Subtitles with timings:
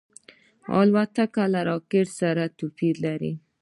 [0.79, 3.33] الوتکه له راکټ سره توپیر لري.